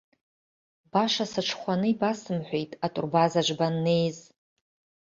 [0.91, 4.17] Баша сыҽхәаны ибасымҳәеит атурбазаҿ баннеиз.